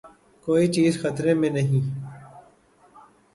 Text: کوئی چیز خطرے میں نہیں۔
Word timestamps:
کوئی 0.47 0.65
چیز 0.75 0.93
خطرے 1.01 1.33
میں 1.33 1.49
نہیں۔ 1.49 1.83